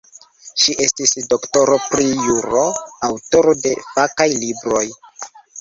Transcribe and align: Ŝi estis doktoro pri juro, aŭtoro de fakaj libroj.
Ŝi 0.61 0.73
estis 0.85 1.11
doktoro 1.33 1.77
pri 1.83 2.07
juro, 2.29 2.65
aŭtoro 3.11 3.55
de 3.67 3.77
fakaj 3.91 4.31
libroj. 4.47 4.87